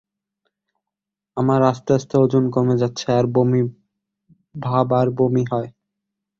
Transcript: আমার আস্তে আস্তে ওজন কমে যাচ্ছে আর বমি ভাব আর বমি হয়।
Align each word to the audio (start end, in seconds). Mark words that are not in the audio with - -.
আমার 1.37 1.61
আস্তে 1.63 1.91
আস্তে 1.93 2.15
ওজন 2.17 2.43
কমে 2.51 2.75
যাচ্ছে 2.77 3.07
আর 3.13 3.25
বমি 3.33 3.61
ভাব 4.55 4.87
আর 4.93 5.07
বমি 5.17 5.43
হয়। 5.51 5.69